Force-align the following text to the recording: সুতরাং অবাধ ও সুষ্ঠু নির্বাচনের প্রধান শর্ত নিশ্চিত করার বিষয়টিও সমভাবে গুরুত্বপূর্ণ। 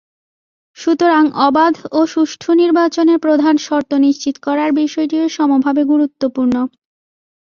সুতরাং 0.77 1.23
অবাধ 1.47 1.75
ও 1.91 1.99
সুষ্ঠু 2.05 2.49
নির্বাচনের 2.53 3.17
প্রধান 3.19 3.55
শর্ত 3.57 3.91
নিশ্চিত 4.05 4.35
করার 4.43 4.69
বিষয়টিও 4.73 5.25
সমভাবে 5.29 5.81
গুরুত্বপূর্ণ। 5.83 6.55